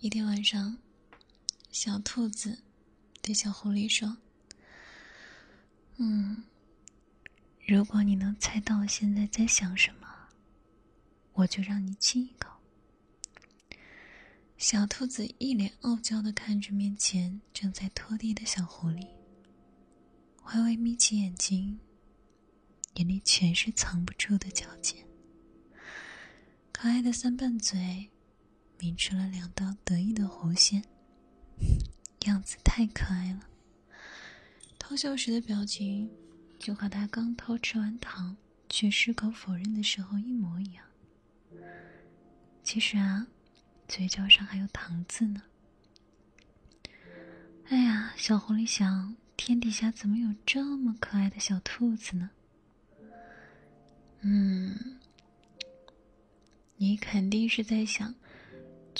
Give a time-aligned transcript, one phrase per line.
[0.00, 0.78] 一天晚上，
[1.72, 2.62] 小兔子
[3.20, 4.16] 对小狐狸说
[5.98, 6.44] ：“嗯，
[7.66, 10.06] 如果你能猜到我现在在想什么，
[11.32, 12.48] 我就让你亲一口。”
[14.56, 19.04] 小兔子一脸傲娇的看着面前正在拖地的小狐狸，
[20.44, 21.80] 微微眯起眼睛，
[22.94, 25.04] 眼里全是藏不住的矫健。
[26.70, 28.10] 可爱的三瓣嘴。
[28.78, 30.82] 抿出了两道得意的弧线，
[32.26, 33.40] 样子太可爱了。
[34.78, 36.08] 偷笑时的表情，
[36.58, 38.36] 就和他刚偷吃完糖
[38.68, 40.84] 却矢口否认的时候一模一样。
[42.62, 43.26] 其实啊，
[43.88, 45.42] 嘴角上还有糖渍呢。
[47.64, 52.30] 哎呀，小狐狸想，天底下怎么有这么可爱的小兔子呢？
[54.20, 54.98] 嗯，
[56.76, 58.14] 你肯定是在想。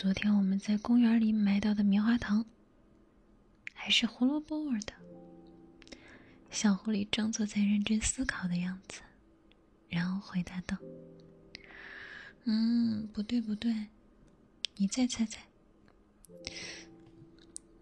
[0.01, 2.47] 昨天我们在公园里买到的棉花糖，
[3.75, 4.93] 还是胡萝卜味的。
[6.53, 9.01] 小狐狸装作在认真思考的样子，
[9.89, 10.79] 然后回答道
[12.47, 13.89] ：“嗯，不对不对，
[14.77, 15.43] 你再猜猜。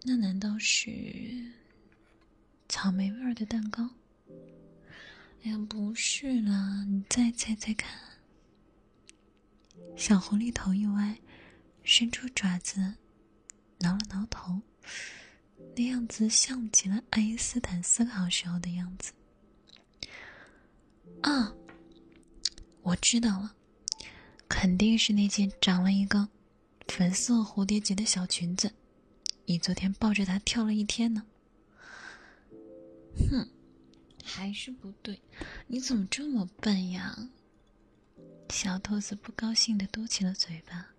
[0.04, 1.52] 那难道是
[2.66, 3.90] 草莓味的蛋糕？
[5.42, 7.94] 哎呀，不是啦，你再猜猜看。”
[9.94, 11.18] 小狐狸头一歪。
[11.86, 12.94] 伸出爪子，
[13.78, 14.60] 挠了挠头，
[15.76, 19.12] 那样子像极了爱因斯坦思考时候的样子。
[21.22, 21.54] 啊，
[22.82, 23.54] 我知道了，
[24.48, 26.28] 肯定是那件长了一个
[26.88, 28.72] 粉色蝴蝶结的小裙子，
[29.44, 31.24] 你昨天抱着它跳了一天呢。
[33.30, 33.48] 哼，
[34.24, 35.22] 还是不对，
[35.68, 37.30] 你怎么这么笨呀？
[38.50, 40.95] 小兔子不高兴的嘟起了嘴巴。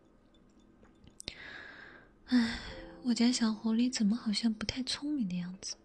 [2.30, 2.60] 唉，
[3.04, 5.78] 我家小狐狸怎么好像不太聪明的样子？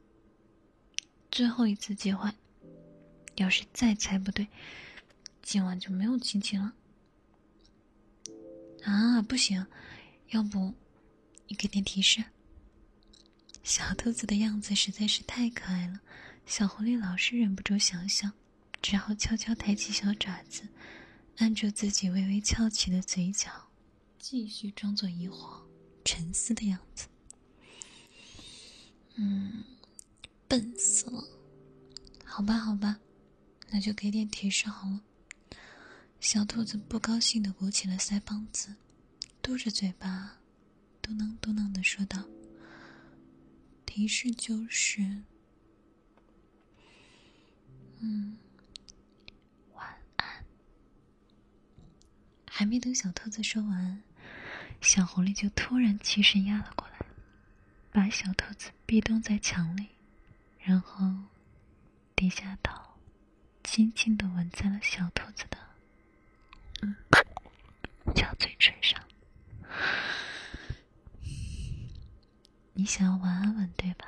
[1.30, 2.28] 最后一次机会，
[3.36, 4.48] 要是再猜不对，
[5.40, 6.72] 今晚就没有亲亲了。
[8.82, 9.64] 啊，不行，
[10.30, 10.74] 要不
[11.46, 12.24] 你给点提示？
[13.62, 16.00] 小兔子的样子实在是太可爱了，
[16.44, 18.28] 小狐狸老是忍不住想笑，
[18.82, 20.64] 只好悄悄抬起小爪子，
[21.36, 23.48] 按住自己微微翘起的嘴角，
[24.18, 25.62] 继续装作疑惑。
[26.12, 27.06] 沉思的样子，
[29.14, 29.64] 嗯，
[30.46, 31.24] 笨死了。
[32.22, 33.00] 好吧，好吧，
[33.70, 35.00] 那就给点提示好了。
[36.20, 38.74] 小兔子不高兴的鼓起了腮帮子，
[39.40, 40.36] 嘟着嘴巴，
[41.00, 42.22] 嘟囔嘟囔的说道
[43.86, 45.22] ：“提示就是，
[48.00, 48.36] 嗯，
[49.72, 50.44] 晚安。”
[52.46, 54.02] 还没等小兔子说完。
[54.82, 57.06] 小狐狸就突然起身压了过来，
[57.92, 59.86] 把小兔子壁咚在墙里，
[60.60, 61.06] 然后
[62.14, 62.78] 低下头，
[63.62, 65.56] 轻轻的吻在了小兔子的
[66.82, 66.96] 嗯
[68.14, 69.00] 小嘴唇上。
[72.74, 74.06] 你想要晚安吻对吧？